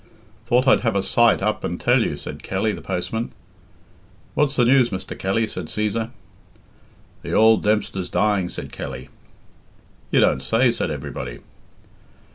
"Thought 0.47 0.67
I'd 0.67 0.79
have 0.79 0.95
a 0.95 1.03
sight 1.03 1.43
up 1.43 1.63
and 1.63 1.79
tell 1.79 2.01
you," 2.03 2.17
said 2.17 2.41
Kelly, 2.41 2.71
the 2.73 2.81
postman. 2.81 3.31
"What's 4.33 4.55
the 4.55 4.65
news, 4.65 4.89
Mr. 4.89 5.15
Kelly?" 5.15 5.45
said 5.45 5.67
Cæsar. 5.67 6.09
"The 7.21 7.37
ould 7.37 7.61
Dempster's 7.61 8.09
dying," 8.09 8.49
said 8.49 8.71
Kelly. 8.71 9.09
"You 10.09 10.19
don't 10.19 10.41
say?" 10.41 10.71
said 10.71 10.89
everybody. 10.89 11.41